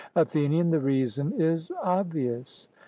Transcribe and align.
ATHENIAN: 0.15 0.71
The 0.71 0.79
reason 0.79 1.31
is 1.39 1.71
obvious. 1.83 2.67